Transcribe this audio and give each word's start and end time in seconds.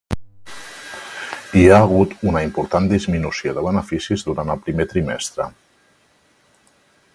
Hi 1.59 1.65
ha 1.65 1.75
hagut 1.81 2.15
una 2.31 2.41
important 2.47 2.89
disminució 2.93 3.55
de 3.59 3.67
beneficis 3.67 4.27
durant 4.31 4.53
el 4.55 4.65
primer 4.67 4.91
trimestre. 4.95 5.51